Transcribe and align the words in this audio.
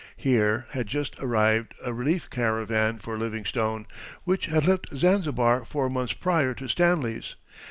Here 0.17 0.65
had 0.71 0.87
just 0.87 1.15
arrived 1.19 1.75
a 1.85 1.93
relief 1.93 2.27
caravan 2.31 2.97
for 2.97 3.19
Livingstone, 3.19 3.85
which 4.23 4.47
had 4.47 4.65
left 4.65 4.89
Zanzibar 4.97 5.63
four 5.63 5.91
months 5.91 6.13
prior 6.13 6.55
to 6.55 6.67
Stanley's. 6.67 7.35